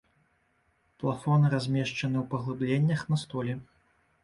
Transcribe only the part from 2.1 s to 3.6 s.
ў паглыбленнях на столі.